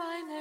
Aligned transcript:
meine 0.00 0.39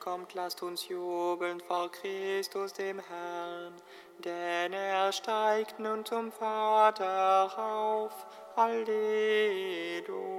Kommt, 0.00 0.34
lasst 0.34 0.62
uns 0.62 0.88
jubeln 0.88 1.60
vor 1.60 1.90
Christus, 1.92 2.72
dem 2.72 2.98
Herrn, 2.98 3.72
denn 4.18 4.72
er 4.72 5.12
steigt 5.12 5.78
nun 5.78 6.04
zum 6.04 6.32
Vater 6.32 7.56
auf. 7.56 8.26
Halleluja. 8.56 10.35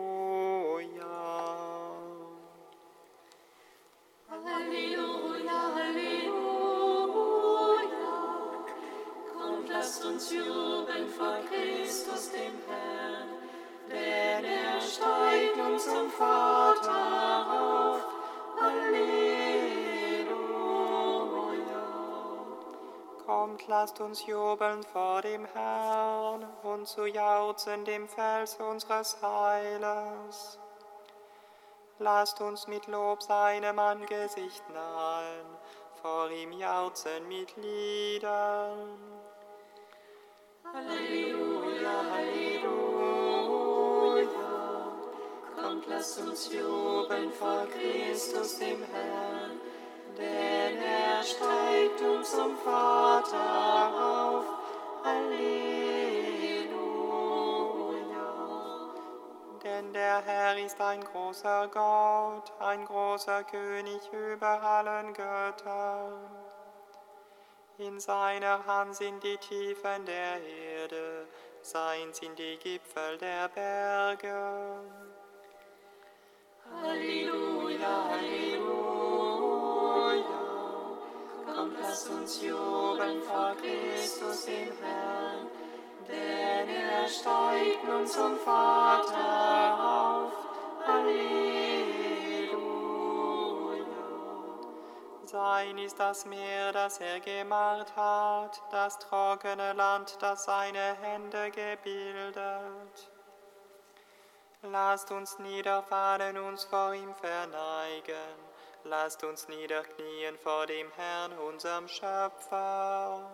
kommt, 23.28 23.68
lasst 23.68 24.00
uns 24.00 24.26
jubeln 24.26 24.82
vor 24.84 25.22
dem 25.22 25.46
Herrn 25.54 26.48
und 26.64 26.88
zu 26.88 27.06
jauzen 27.06 27.84
dem 27.84 28.08
Fels 28.08 28.56
unseres 28.56 29.22
Heiles. 29.22 30.58
Lasst 32.00 32.40
uns 32.42 32.68
mit 32.68 32.88
Lob 32.88 33.22
seinem 33.22 33.78
Angesicht 33.80 34.64
nahen, 34.74 35.46
vor 36.02 36.32
ihm 36.32 36.54
jauzen 36.54 37.28
mit 37.28 37.56
Liedern. 37.58 38.98
Halleluja, 40.74 42.06
Halleluja. 42.12 42.78
Kommt, 45.62 45.86
lasst 45.88 46.20
uns 46.20 46.54
jubeln 46.54 47.32
vor 47.34 47.68
Christus 47.68 48.60
dem 48.60 48.84
Herrn, 48.84 49.60
denn 50.18 50.78
er 50.78 51.24
starb 51.24 51.67
uns 52.02 52.32
zum 52.32 52.58
Vater 52.58 53.92
auf. 54.00 54.46
Halleluja. 55.04 55.58
Denn 59.64 59.94
der 59.94 60.22
Herr 60.22 60.58
ist 60.58 60.80
ein 60.82 61.04
großer 61.04 61.68
Gott, 61.68 62.52
ein 62.60 62.86
großer 62.86 63.44
König 63.44 64.02
über 64.12 64.62
allen 64.62 65.14
Göttern. 65.14 66.30
In 67.78 68.00
seiner 68.00 68.66
Hand 68.66 68.96
sind 68.96 69.24
die 69.24 69.38
Tiefen 69.38 70.06
der 70.06 70.42
Erde, 70.42 71.28
sein 71.62 72.12
sind 72.12 72.40
die 72.40 72.58
Gipfel 72.58 73.18
der 73.20 73.48
Berge. 73.50 74.82
Halleluja, 76.82 78.10
Halleluja. 78.10 78.57
Kommt, 81.58 81.76
lasst 81.82 82.08
uns 82.12 82.40
jubeln 82.44 83.24
vor 83.24 83.56
Christus 83.60 84.46
dem 84.46 84.72
Herrn, 84.80 85.48
denn 86.08 86.70
er 86.70 87.08
steigt 87.08 87.84
nun 87.84 88.06
zum 88.06 88.38
Vater 88.38 89.80
auf. 89.84 90.34
Halleluja. 90.86 91.26
Sein 95.24 95.80
ist 95.80 96.00
das 96.00 96.28
Meer, 96.28 96.72
das 96.74 97.00
er 97.00 97.20
gemacht 97.22 97.96
hat, 97.96 98.62
das 98.70 99.00
trockene 99.00 99.74
Land, 99.74 100.16
das 100.22 100.44
seine 100.46 100.96
Hände 101.02 101.50
gebildet. 101.50 103.10
Lasst 104.62 105.12
uns 105.12 105.40
niederfallen, 105.40 106.38
uns 106.38 106.66
vor 106.66 106.94
ihm 106.94 107.16
verneigen. 107.16 108.47
Lasst 108.84 109.24
uns 109.24 109.48
niederknien 109.48 110.38
vor 110.38 110.66
dem 110.66 110.92
Herrn, 110.92 111.34
unserem 111.40 111.88
Schöpfer. 111.88 113.30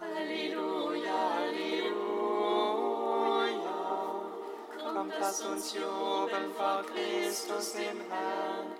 Halleluja, 0.00 1.34
Halleluja. 1.36 1.94
Kommt, 4.92 5.14
lasst 5.18 5.44
uns 5.46 5.74
jubeln 5.74 6.52
vor 6.56 6.84
Christus, 6.86 7.72
dem 7.72 8.00
Herrn, 8.10 8.72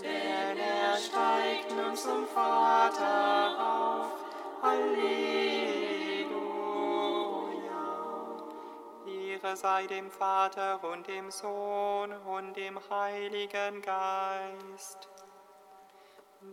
denn 0.00 0.58
er 0.58 0.96
steigt 0.96 1.70
nun 1.76 1.96
zum 1.96 2.26
Vater 2.28 3.56
auf. 3.58 4.12
Halleluja. 4.62 5.95
Ehre 9.46 9.56
sei 9.56 9.86
dem 9.86 10.10
Vater 10.10 10.82
und 10.82 11.06
dem 11.06 11.30
Sohn 11.30 12.12
und 12.12 12.56
dem 12.56 12.80
Heiligen 12.90 13.80
Geist. 13.80 15.08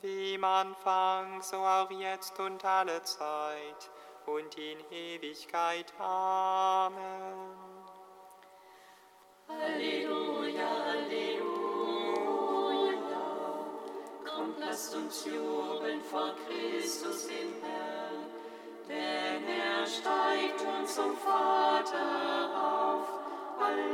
Wie 0.02 0.36
im 0.36 0.44
Anfang, 0.44 1.42
so 1.42 1.58
auch 1.58 1.90
jetzt 1.90 2.40
und 2.40 2.64
alle 2.64 3.02
Zeit 3.02 3.90
und 4.28 4.56
in 4.58 4.78
Ewigkeit. 4.92 5.92
Amen. 6.00 7.58
Halleluja, 9.48 10.70
Halleluja. 10.86 11.42
Kommt, 14.24 14.60
lasst 14.60 14.96
uns 14.96 15.26
jubeln 15.26 16.02
vor 16.02 16.36
Christus, 16.48 17.28
dem 17.28 17.54
Herrn 17.64 17.94
denn 18.88 19.48
er 19.48 19.86
steigt 19.86 20.62
uns 20.62 20.96
zum 20.96 21.16
Vater. 21.18 22.23
Halleluja. 23.64 23.94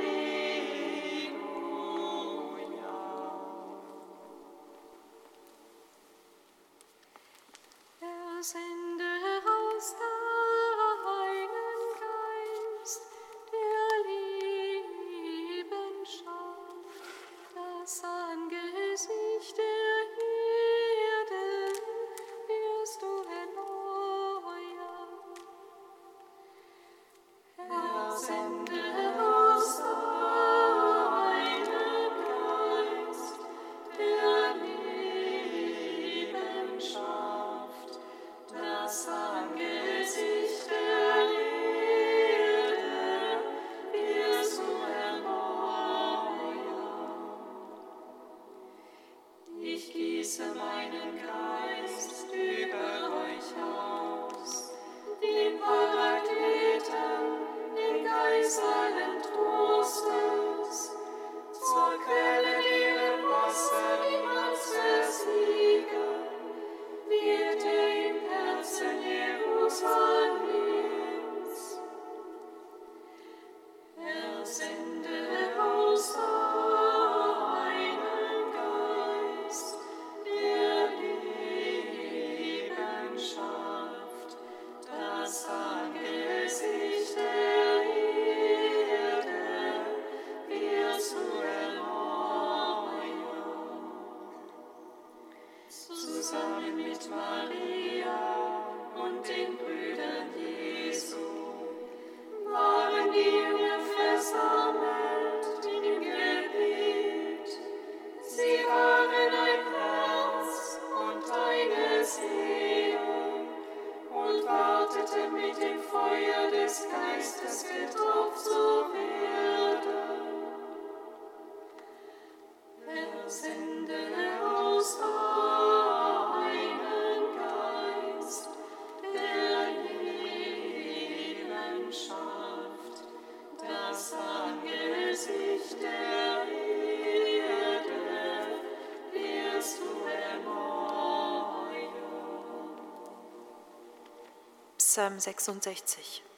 Psalm 144.89 145.19
66. 145.19 146.28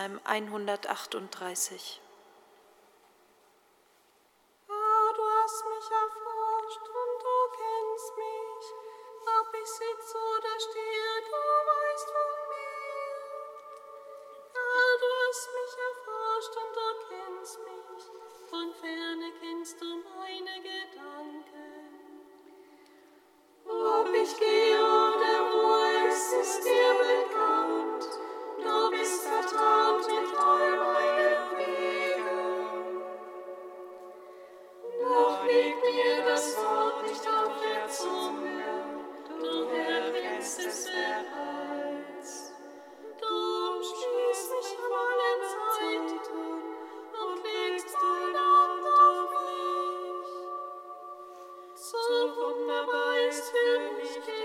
Psalm 0.00 0.18
138. 0.24 2.09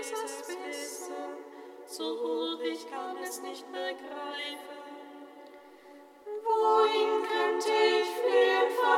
sie 0.06 0.42
zählen, 0.42 0.70
es 3.22 3.42
wären 3.42 3.72
mehr 3.72 3.88
als 3.88 4.00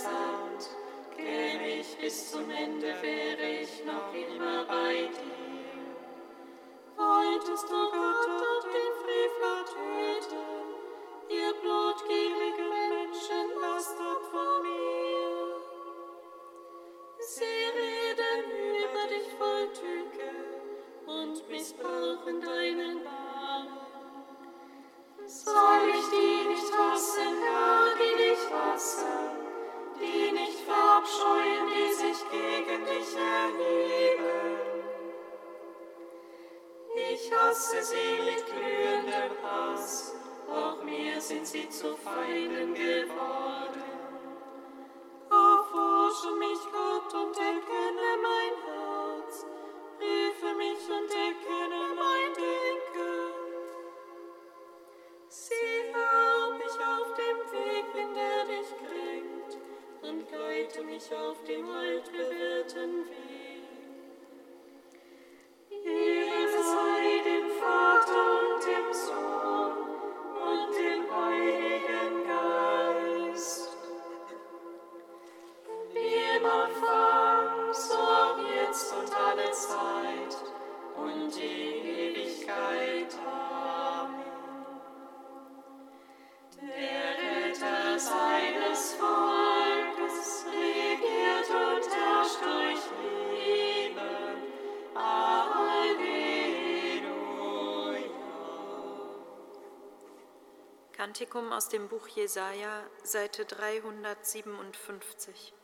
Sand, 0.03 0.71
käme 1.17 1.81
ich 1.81 1.97
bis 1.99 2.31
zum 2.31 2.49
Ende 2.51 2.95
wäre 3.03 3.49
ich 3.63 3.85
noch 3.85 4.15
immer 4.15 4.65
bei 4.65 5.09
dir. 5.11 5.49
Wolltest 6.97 7.69
du 7.69 7.81
Gott 7.91 8.27
und 8.53 8.65
den 8.75 8.93
Frevler 9.01 9.61
töten, 9.75 10.47
ihr 11.29 11.53
blutgierigen 11.63 12.69
Menschen, 12.69 13.47
lasst 13.61 13.99
ab 13.99 14.23
von 14.31 14.63
mir. 14.63 15.57
Sie 17.19 17.59
reden 17.79 18.41
über 18.85 19.05
dich 19.13 19.29
voll 19.37 19.69
Tücke 19.73 20.31
und 21.07 21.49
missbrauchen 21.49 22.41
deinen 22.41 23.03
Namen. 23.03 23.79
Soll 25.27 25.89
ich 25.91 26.09
die 26.11 26.49
nicht 26.49 26.73
hassen, 26.79 27.37
Herr, 27.43 27.95
die 27.97 28.17
dich 28.17 28.51
hassen, 28.51 29.38
die 30.01 30.33
nicht 30.33 30.61
verabscheuen, 30.61 31.67
die 31.69 31.93
sich 31.93 32.31
gegen 32.31 32.85
dich 32.85 33.17
erheben? 33.17 34.69
Ich 37.13 37.33
hasse 37.33 37.83
sie 37.83 38.23
mit 38.25 38.47
glühendem 38.47 39.33
Hass, 39.43 40.15
auch 40.51 40.83
mir 40.83 41.21
sind 41.21 41.47
sie 41.47 41.69
zu 41.69 41.97
Feinden 41.97 42.75
geworden. 42.75 43.83
Erforsche 45.31 46.31
mich, 46.39 46.61
Gott, 46.73 47.15
und 47.15 47.37
erkenne 47.37 48.11
mein 48.23 48.55
Herz, 48.67 49.47
prüfe 49.99 50.55
mich 50.57 50.83
und 50.89 51.11
erkenne 51.11 51.95
mein 51.95 52.35
Denken. 52.35 52.48
Leite 60.39 60.83
mich 60.85 61.13
auf 61.13 61.43
dem 61.45 61.69
altbewährten 61.69 63.07
Weg. 63.07 63.65
Ehre 65.85 66.63
sei 66.63 67.23
dem 67.25 67.51
Vater 67.61 67.88
Kantikum 101.09 101.55
aus 101.55 101.71
dem 101.71 101.89
Buch 101.89 102.07
Jesaja, 102.09 102.83
Seite 103.03 103.47
357. 103.47 105.55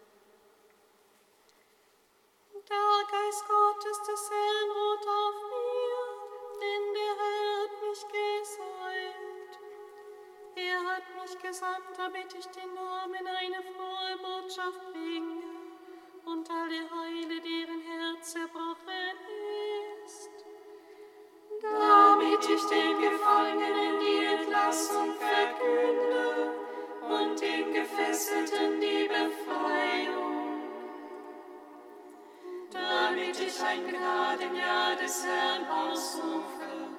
damit 33.35 33.49
ich 33.49 33.63
ein 33.63 33.87
Gnadenjahr 33.87 34.97
des 34.97 35.25
Herrn 35.25 35.67
ausrufe, 35.67 36.95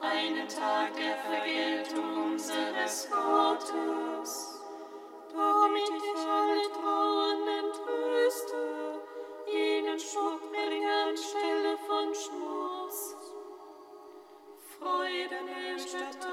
einen 0.00 0.48
Tag 0.48 0.92
der 0.94 1.16
Vergeltung 1.16 2.32
unseres 2.32 3.08
Gottes, 3.10 4.60
damit 5.32 5.88
ich 5.88 6.26
alle 6.26 6.72
Trauernden 6.72 7.72
tröste, 7.72 9.00
jenen 9.46 9.98
Schmuck 9.98 10.52
bringe 10.52 10.92
anstelle 11.08 11.78
von 11.86 12.14
Schmutz. 12.14 13.16
Freuden 14.78 15.78
statt 15.78 16.26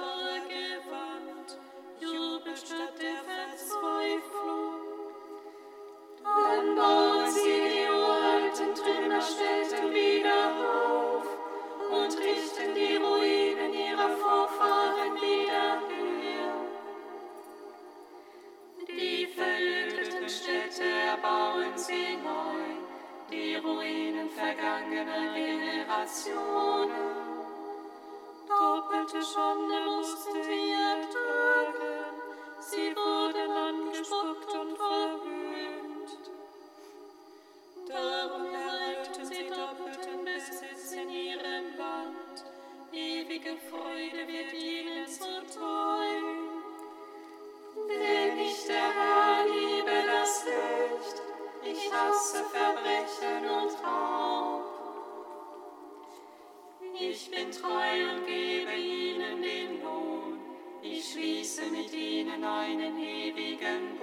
Gewand, 0.49 1.59
Jubel 1.99 2.57
statt 2.57 2.93
der 2.99 3.23
Verzweiflung. 3.23 4.75
Dann 6.23 6.75
bauen 6.75 7.14
sie 21.85 22.17
neu, 22.17 22.65
die 23.29 23.55
Ruinen 23.55 24.29
vergangener 24.29 25.33
Generationen. 25.33 27.15
Doppelte 28.47 29.21
Schande 29.21 29.77
mussten 29.85 30.43
sie 30.43 30.71
ertragen, 30.71 32.15
sie 32.59 32.95
wurden 32.95 33.51
angespuckt 33.51 34.51
und 34.61 34.77
verhöhnt. 34.77 36.11
Darum 37.87 38.45
erhalten 38.45 39.25
sie 39.25 39.47
doppelten 39.47 40.25
Besitz 40.25 40.91
in 40.93 41.09
ihrem 41.09 41.77
Land, 41.77 42.45
ewige 42.91 43.57
Freude 43.69 44.27
wird 44.27 44.53
ihnen 44.53 45.07
zuteil. 45.07 46.54
Ihnen 62.71 62.81
einen 62.81 62.99
ewigen 62.99 63.94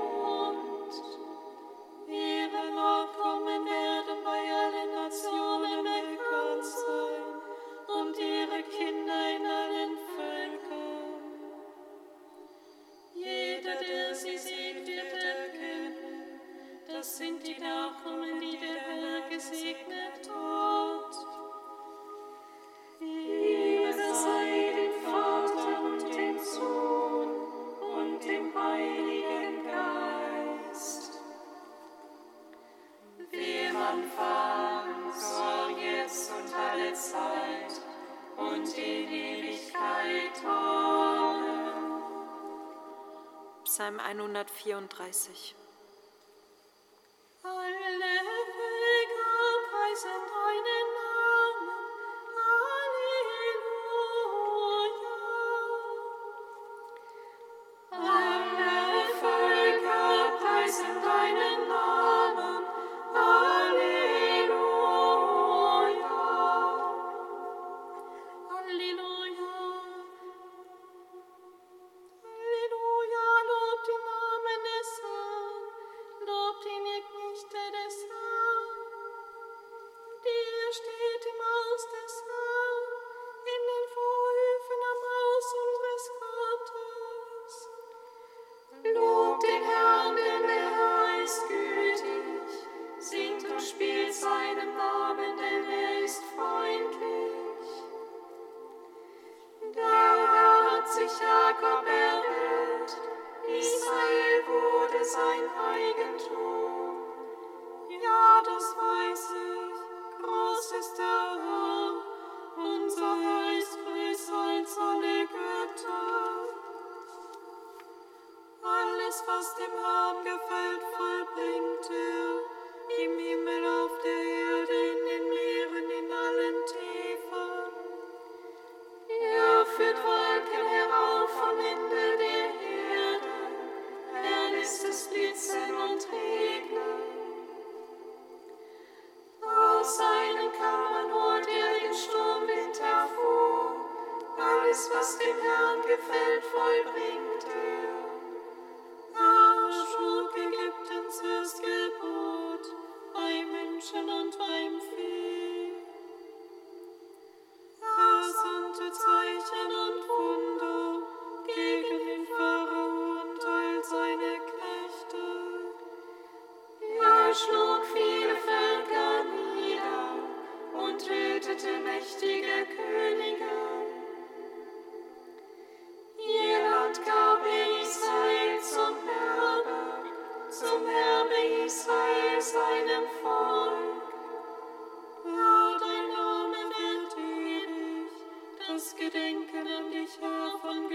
Psalm 43.98 44.16
134. 44.16 45.62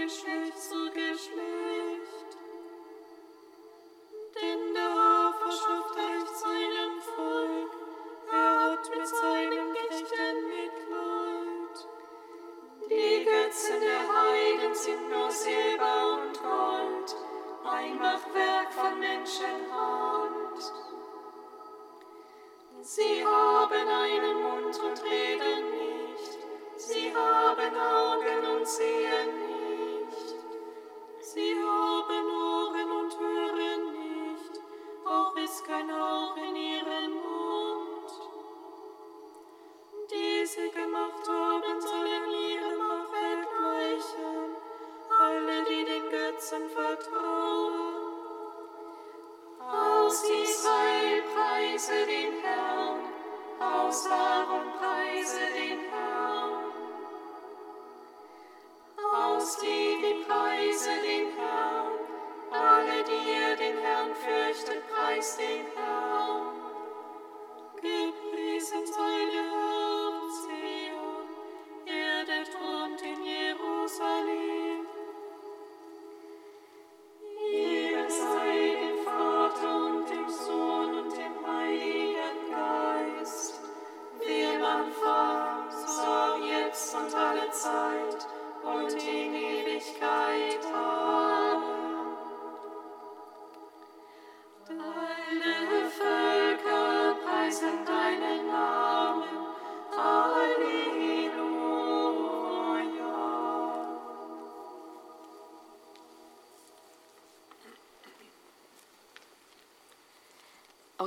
Geschlecht 0.08 0.58
zu 0.58 0.90
Geschlecht. 0.94 1.57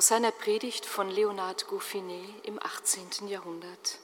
Aus 0.01 0.07
seiner 0.07 0.31
Predigt 0.31 0.87
von 0.87 1.11
Leonard 1.11 1.67
Gouffinet 1.67 2.43
im 2.47 2.57
18. 2.59 3.27
Jahrhundert. 3.27 3.99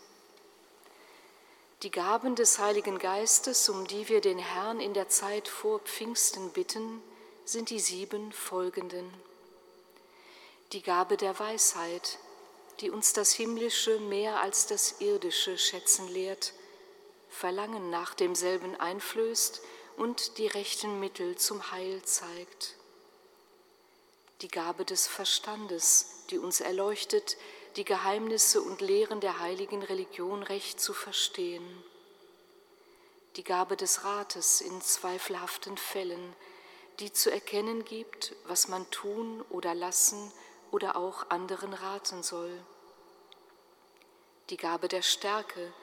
Die 1.81 1.89
Gaben 1.89 2.35
des 2.35 2.59
Heiligen 2.59 2.99
Geistes, 2.99 3.67
um 3.67 3.87
die 3.87 4.07
wir 4.07 4.21
den 4.21 4.37
Herrn 4.37 4.79
in 4.79 4.93
der 4.93 5.09
Zeit 5.09 5.47
vor 5.47 5.79
Pfingsten 5.79 6.51
bitten, 6.51 7.01
sind 7.45 7.71
die 7.71 7.79
sieben 7.79 8.31
folgenden. 8.31 9.11
Die 10.71 10.83
Gabe 10.83 11.17
der 11.17 11.39
Weisheit, 11.39 12.19
die 12.79 12.91
uns 12.91 13.13
das 13.13 13.31
Himmlische 13.31 13.99
mehr 13.99 14.39
als 14.39 14.67
das 14.67 15.01
Irdische 15.01 15.57
schätzen 15.57 16.07
lehrt, 16.09 16.53
Verlangen 17.31 17.89
nach 17.89 18.13
demselben 18.13 18.79
einflößt 18.79 19.61
und 19.97 20.37
die 20.37 20.45
rechten 20.45 20.99
Mittel 20.99 21.37
zum 21.37 21.71
Heil 21.71 22.03
zeigt 22.03 22.75
die 24.41 24.49
Gabe 24.49 24.85
des 24.85 25.07
Verstandes, 25.07 26.23
die 26.29 26.37
uns 26.37 26.61
erleuchtet, 26.61 27.37
die 27.75 27.85
Geheimnisse 27.85 28.61
und 28.61 28.81
Lehren 28.81 29.19
der 29.19 29.39
heiligen 29.39 29.81
Religion 29.81 30.43
recht 30.43 30.79
zu 30.79 30.93
verstehen. 30.93 31.83
Die 33.35 33.43
Gabe 33.43 33.77
des 33.77 34.03
Rates 34.03 34.61
in 34.61 34.81
zweifelhaften 34.81 35.77
Fällen, 35.77 36.35
die 36.99 37.11
zu 37.11 37.31
erkennen 37.31 37.85
gibt, 37.85 38.35
was 38.45 38.67
man 38.67 38.89
tun 38.89 39.43
oder 39.49 39.75
lassen 39.75 40.31
oder 40.71 40.95
auch 40.95 41.29
anderen 41.29 41.73
raten 41.73 42.23
soll. 42.23 42.51
Die 44.49 44.57
Gabe 44.57 44.87
der 44.87 45.01
Stärke, 45.01 45.73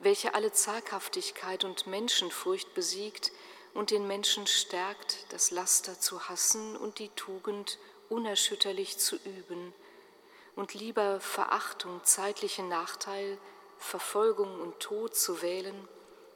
welche 0.00 0.34
alle 0.34 0.52
Zaghaftigkeit 0.52 1.64
und 1.64 1.86
Menschenfurcht 1.86 2.74
besiegt 2.74 3.32
und 3.74 3.90
den 3.90 4.06
Menschen 4.06 4.46
stärkt, 4.46 5.26
das 5.30 5.50
Laster 5.50 6.00
zu 6.00 6.28
hassen 6.28 6.76
und 6.76 6.98
die 6.98 7.10
Tugend 7.10 7.78
unerschütterlich 8.08 8.98
zu 8.98 9.16
üben 9.16 9.72
und 10.56 10.74
lieber 10.74 11.20
Verachtung, 11.20 12.00
zeitlichen 12.04 12.68
Nachteil, 12.68 13.38
Verfolgung 13.78 14.60
und 14.60 14.80
Tod 14.80 15.14
zu 15.14 15.40
wählen, 15.40 15.88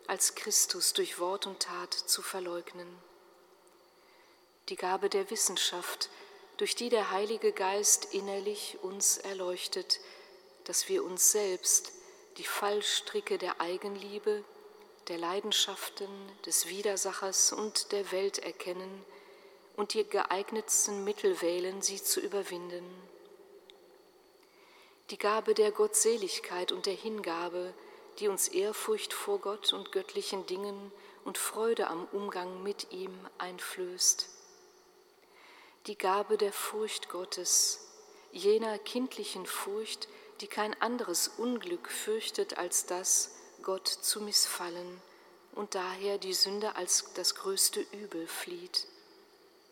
als 0.07 0.35
Christus 0.35 0.93
durch 0.93 1.19
Wort 1.19 1.47
und 1.47 1.61
Tat 1.61 1.93
zu 1.93 2.23
verleugnen. 2.23 2.87
Die 4.69 4.77
Gabe 4.77 5.09
der 5.09 5.31
Wissenschaft, 5.31 6.09
durch 6.57 6.77
die 6.77 6.89
der 6.89 7.11
Heilige 7.11 7.53
Geist 7.53 8.15
innerlich 8.15 8.79
uns 8.83 9.19
erleuchtet, 9.19 9.99
dass 10.65 10.89
wir 10.89 11.05
uns 11.05 11.33
selbst 11.33 11.93
die 12.37 12.45
Fallstricke 12.45 13.39
der 13.39 13.61
Eigenliebe, 13.61 14.45
der 15.13 15.19
Leidenschaften, 15.19 16.09
des 16.47 16.69
Widersachers 16.69 17.53
und 17.53 17.93
der 17.93 18.13
Welt 18.13 18.39
erkennen 18.39 19.05
und 19.77 19.93
die 19.93 20.05
geeignetsten 20.05 21.05
Mittel 21.05 21.43
wählen, 21.43 21.83
sie 21.83 22.03
zu 22.03 22.19
überwinden. 22.19 22.83
Die 25.11 25.19
Gabe 25.19 25.53
der 25.53 25.71
Gottseligkeit 25.71 26.73
und 26.73 26.87
der 26.87 26.95
Hingabe, 26.95 27.75
die 28.21 28.29
uns 28.29 28.49
Ehrfurcht 28.49 29.13
vor 29.13 29.39
Gott 29.39 29.75
und 29.75 29.93
göttlichen 29.93 30.47
Dingen 30.47 30.91
und 31.27 31.37
Freude 31.37 31.89
am 31.89 32.09
Umgang 32.13 32.63
mit 32.63 32.91
ihm 32.91 33.13
einflößt. 33.37 34.31
Die 35.89 35.99
Gabe 35.99 36.39
der 36.39 36.55
Furcht 36.55 37.11
Gottes, 37.11 37.87
jener 38.33 38.79
kindlichen 38.79 39.45
Furcht, 39.45 40.09
die 40.41 40.47
kein 40.47 40.73
anderes 40.81 41.29
Unglück 41.29 41.91
fürchtet 41.91 42.57
als 42.57 42.87
das, 42.87 43.42
Gott 43.63 43.89
zu 43.89 44.21
missfallen 44.21 45.01
und 45.53 45.75
daher 45.75 46.19
die 46.19 46.35
Sünde 46.35 46.77
als 46.77 47.13
das 47.15 47.35
größte 47.35 47.81
Übel 47.93 48.27
flieht. 48.27 48.87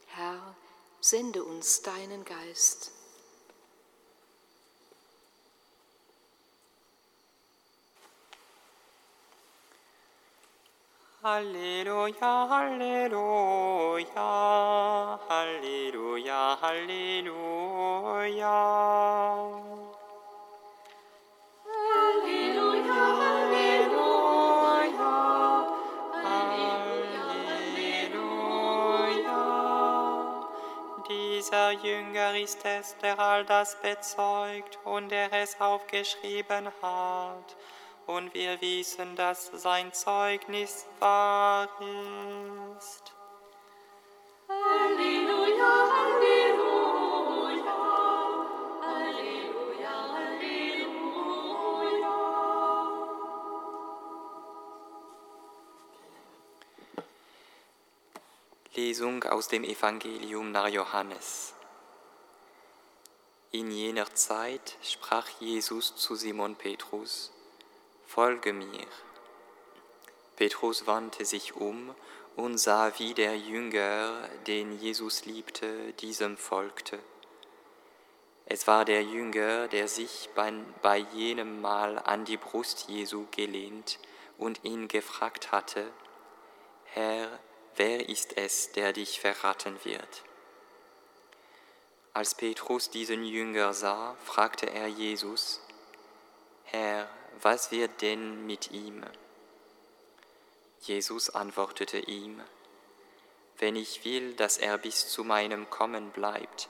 Herr, 0.08 0.54
sende 1.00 1.44
uns 1.44 1.82
deinen 1.82 2.24
Geist. 2.24 2.92
Halleluja, 11.22 12.48
Halleluja, 12.48 14.24
Halleluja, 15.28 16.58
Halleluja. 16.62 17.40
Jünger 31.82 32.36
ist 32.36 32.64
es, 32.64 32.96
der 32.98 33.18
all 33.18 33.44
das 33.44 33.76
bezeugt 33.80 34.78
und 34.84 35.10
der 35.10 35.32
es 35.32 35.60
aufgeschrieben 35.60 36.68
hat. 36.82 37.56
Und 38.06 38.32
wir 38.34 38.60
wissen, 38.60 39.16
dass 39.16 39.46
sein 39.54 39.92
Zeugnis 39.92 40.86
wahr 40.98 41.68
ist. 42.76 43.12
Halleluja, 44.48 45.88
Halleluja, 45.92 46.29
Lesung 58.80 59.24
aus 59.24 59.46
dem 59.48 59.62
Evangelium 59.62 60.52
nach 60.52 60.68
Johannes. 60.68 61.52
In 63.50 63.70
jener 63.70 64.14
Zeit 64.14 64.78
sprach 64.82 65.28
Jesus 65.38 65.96
zu 65.96 66.14
Simon 66.14 66.54
Petrus, 66.54 67.30
Folge 68.06 68.54
mir. 68.54 68.86
Petrus 70.36 70.86
wandte 70.86 71.26
sich 71.26 71.56
um 71.56 71.94
und 72.36 72.56
sah, 72.56 72.98
wie 72.98 73.12
der 73.12 73.36
Jünger, 73.36 74.26
den 74.46 74.80
Jesus 74.80 75.26
liebte, 75.26 75.92
diesem 76.00 76.38
folgte. 76.38 76.98
Es 78.46 78.66
war 78.66 78.86
der 78.86 79.02
Jünger, 79.02 79.68
der 79.68 79.88
sich 79.88 80.30
bei, 80.34 80.54
bei 80.80 80.96
jenem 81.12 81.60
Mal 81.60 81.98
an 81.98 82.24
die 82.24 82.38
Brust 82.38 82.88
Jesu 82.88 83.26
gelehnt 83.30 83.98
und 84.38 84.64
ihn 84.64 84.88
gefragt 84.88 85.52
hatte, 85.52 85.84
Herr, 86.84 87.28
wer 87.80 88.10
ist 88.10 88.36
es, 88.36 88.72
der 88.72 88.92
dich 88.92 89.20
verraten 89.20 89.82
wird? 89.84 90.22
Als 92.12 92.34
Petrus 92.34 92.90
diesen 92.90 93.24
Jünger 93.24 93.72
sah, 93.72 94.16
fragte 94.22 94.68
er 94.68 94.86
Jesus, 94.86 95.62
Herr, 96.64 97.08
was 97.40 97.70
wird 97.70 98.02
denn 98.02 98.44
mit 98.44 98.70
ihm? 98.70 99.02
Jesus 100.82 101.30
antwortete 101.30 102.00
ihm, 102.00 102.42
Wenn 103.56 103.76
ich 103.76 104.04
will, 104.04 104.34
dass 104.34 104.58
er 104.58 104.76
bis 104.76 105.08
zu 105.08 105.24
meinem 105.24 105.70
Kommen 105.70 106.10
bleibt, 106.10 106.68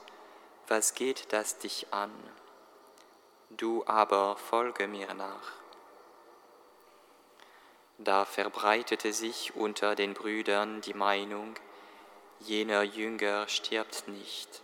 was 0.69 0.93
geht 0.93 1.33
das 1.33 1.57
dich 1.57 1.87
an? 1.91 2.13
Du 3.49 3.85
aber 3.85 4.37
folge 4.37 4.87
mir 4.87 5.13
nach. 5.13 5.60
Da 8.03 8.25
verbreitete 8.25 9.13
sich 9.13 9.55
unter 9.55 9.93
den 9.93 10.15
Brüdern 10.15 10.81
die 10.81 10.95
Meinung, 10.95 11.53
jener 12.39 12.81
Jünger 12.81 13.47
stirbt 13.47 14.07
nicht. 14.07 14.63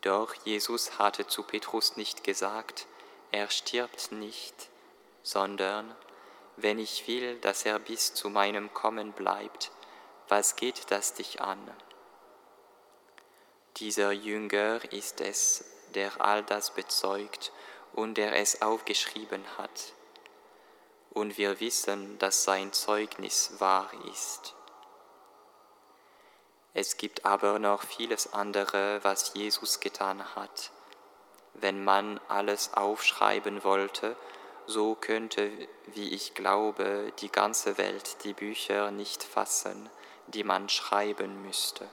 Doch 0.00 0.32
Jesus 0.44 1.00
hatte 1.00 1.26
zu 1.26 1.42
Petrus 1.42 1.96
nicht 1.96 2.22
gesagt, 2.22 2.86
er 3.32 3.50
stirbt 3.50 4.12
nicht, 4.12 4.68
sondern 5.24 5.92
wenn 6.56 6.78
ich 6.78 7.08
will, 7.08 7.36
dass 7.40 7.64
er 7.64 7.80
bis 7.80 8.14
zu 8.14 8.30
meinem 8.30 8.72
Kommen 8.72 9.10
bleibt, 9.10 9.72
was 10.28 10.54
geht 10.54 10.92
das 10.92 11.14
dich 11.14 11.40
an? 11.40 11.58
Dieser 13.78 14.12
Jünger 14.12 14.80
ist 14.92 15.20
es, 15.20 15.64
der 15.96 16.20
all 16.20 16.44
das 16.44 16.70
bezeugt 16.70 17.50
und 17.92 18.14
der 18.14 18.36
es 18.36 18.62
aufgeschrieben 18.62 19.44
hat. 19.58 19.95
Und 21.16 21.38
wir 21.38 21.60
wissen, 21.60 22.18
dass 22.18 22.44
sein 22.44 22.74
Zeugnis 22.74 23.54
wahr 23.58 23.90
ist. 24.12 24.54
Es 26.74 26.98
gibt 26.98 27.24
aber 27.24 27.58
noch 27.58 27.84
vieles 27.84 28.34
andere, 28.34 29.02
was 29.02 29.32
Jesus 29.32 29.80
getan 29.80 30.36
hat. 30.36 30.72
Wenn 31.54 31.82
man 31.82 32.20
alles 32.28 32.74
aufschreiben 32.74 33.64
wollte, 33.64 34.14
so 34.66 34.94
könnte, 34.94 35.50
wie 35.86 36.12
ich 36.12 36.34
glaube, 36.34 37.10
die 37.20 37.32
ganze 37.32 37.78
Welt 37.78 38.22
die 38.24 38.34
Bücher 38.34 38.90
nicht 38.90 39.24
fassen, 39.24 39.88
die 40.26 40.44
man 40.44 40.68
schreiben 40.68 41.40
müsste. 41.40 41.88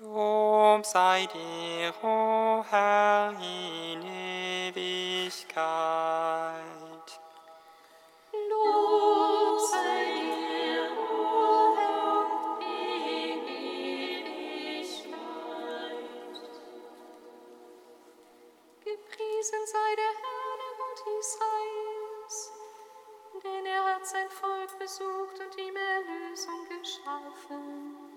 Lob 0.00 0.86
sei 0.86 1.26
dir, 1.26 1.92
o 2.04 2.64
Herr, 2.70 3.32
in 3.32 4.00
Ewigkeit. 4.70 5.58
Lob 8.48 9.58
sei 9.58 10.04
dir, 10.22 10.86
o 10.96 11.74
Herr, 11.76 12.60
in 12.60 13.42
Ewigkeit. 13.48 15.16
Gepriesen 18.84 19.66
sei 19.66 19.90
der 19.96 20.14
Herr, 20.22 20.52
der 20.62 20.74
Gott 20.78 21.00
Israels, 21.18 22.36
denn 23.42 23.66
er 23.66 23.82
hat 23.96 24.06
sein 24.06 24.30
Volk 24.30 24.78
besucht 24.78 25.40
und 25.40 25.58
ihm 25.58 25.74
Erlösung 25.74 26.68
geschaffen. 26.68 28.07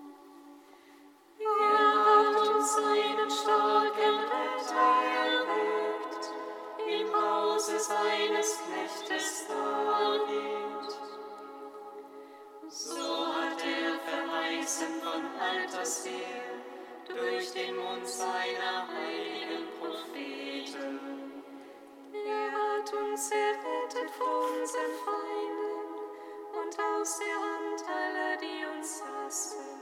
Unseren 24.62 24.94
Feinden 25.04 25.82
und 26.54 26.78
aus 26.78 27.18
der 27.18 27.34
Hand 27.34 27.80
aller, 27.88 28.36
die 28.36 28.78
uns 28.78 29.02
hassen. 29.02 29.81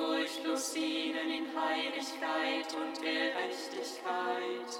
furchtlos 0.00 0.72
dienen 0.72 1.30
in 1.30 1.46
Heiligkeit 1.54 2.74
und 2.74 3.02
Gerechtigkeit 3.02 4.70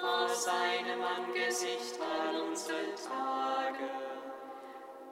vor 0.00 0.28
seinem 0.28 1.02
Angesicht 1.02 1.98
all 2.00 2.40
unsere 2.40 2.94
Tage. 2.94 3.90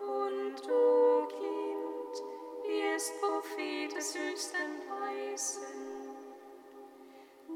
Und 0.00 0.56
du, 0.66 1.26
Kind, 1.28 2.14
wirst 2.66 3.12
Prophet 3.20 3.94
des 3.94 4.16
höchsten 4.18 4.72
Weisen, 4.88 6.16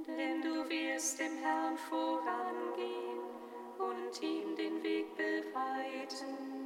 denn 0.07 0.43
du 0.43 0.69
wirst 0.69 1.19
dem 1.19 1.39
Herrn 1.39 1.79
vorangehen 1.79 3.21
und 3.79 4.23
ihm 4.23 4.55
den 4.55 4.83
Weg 4.83 5.17
bereiten. 5.17 6.66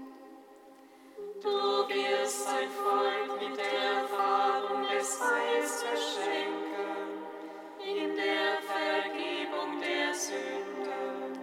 Du 1.42 1.48
wirst 1.48 2.44
sein 2.44 2.68
Volk 2.68 3.40
mit 3.40 3.56
der 3.56 4.02
Erfahrung 4.02 4.87
des 4.88 5.18
Heils 5.20 5.85
beschenken, 5.85 7.24
in 7.78 8.16
der 8.16 8.59
Vergebung 8.61 9.80
der 9.80 10.12
Sünden. 10.12 11.40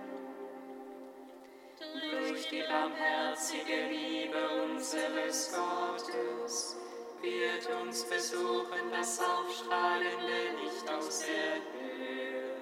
Durch 2.12 2.48
die 2.50 2.62
barmherzige 2.62 3.88
Liebe 3.90 4.38
unseres 4.64 5.52
Gottes 5.52 6.78
wird 7.22 7.70
uns 7.82 8.04
besuchen 8.04 8.92
das 8.92 9.20
aufstrahlende 9.20 10.62
Licht 10.62 10.90
aus 10.92 11.20
der 11.26 11.56
Höhe, 11.74 12.54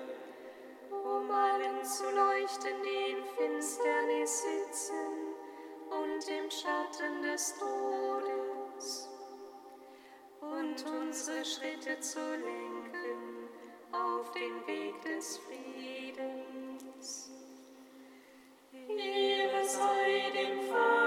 um 0.89 1.30
allen 1.30 1.84
zu 1.84 2.06
leuchten, 2.06 2.82
die 2.84 3.12
in 3.12 3.23
Finsternis 3.38 4.43
sitzen 4.43 5.25
und 5.89 6.28
im 6.28 6.50
Schatten 6.50 7.21
des 7.21 7.56
Todes 7.58 9.10
und 10.41 10.86
unsere 10.86 11.45
Schritte 11.45 12.00
zu 12.00 12.19
lenken 12.19 13.50
auf 13.91 14.32
den 14.32 14.67
Weg 14.67 15.02
des 15.04 15.38
Friedens. 15.39 17.32
Ehre 18.88 19.63
sei 19.65 20.32
dem 20.32 20.62
Vater 20.69 21.05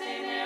der 0.00 0.45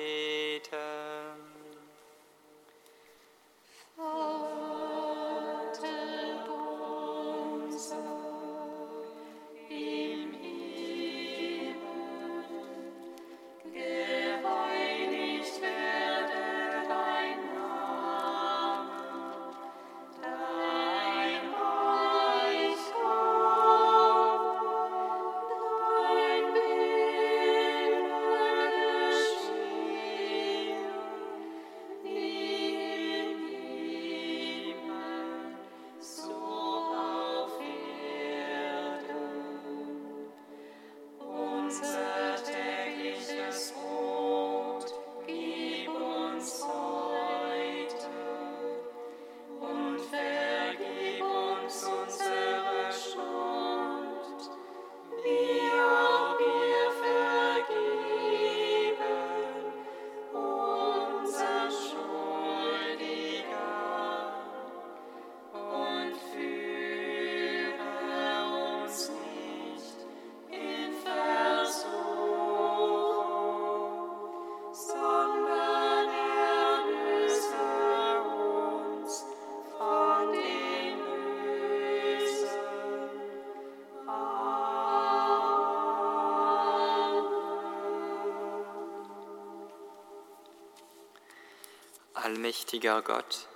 Allmächtiger 92.51 93.01
Gott, 93.01 93.47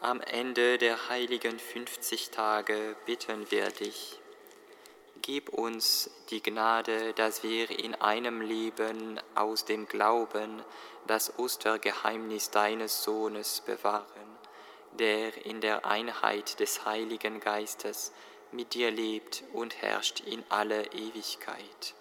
am 0.00 0.20
Ende 0.20 0.76
der 0.76 1.08
heiligen 1.08 1.56
50 1.56 2.30
Tage 2.30 2.96
bitten 3.06 3.48
wir 3.52 3.68
dich, 3.68 4.18
gib 5.22 5.50
uns 5.50 6.10
die 6.30 6.42
Gnade, 6.42 7.12
dass 7.12 7.44
wir 7.44 7.70
in 7.70 7.94
einem 7.94 8.40
Leben 8.40 9.20
aus 9.36 9.66
dem 9.66 9.86
Glauben 9.86 10.64
das 11.06 11.38
Ostergeheimnis 11.38 12.50
deines 12.50 13.04
Sohnes 13.04 13.62
bewahren, 13.64 14.36
der 14.98 15.46
in 15.46 15.60
der 15.60 15.86
Einheit 15.86 16.58
des 16.58 16.84
Heiligen 16.84 17.38
Geistes 17.38 18.10
mit 18.50 18.74
dir 18.74 18.90
lebt 18.90 19.44
und 19.52 19.80
herrscht 19.80 20.18
in 20.26 20.42
alle 20.48 20.86
Ewigkeit. 20.86 21.94